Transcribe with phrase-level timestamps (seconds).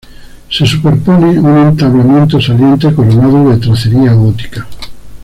[0.49, 4.67] Se superpone un entablamento saliente coronado de tracería gótica.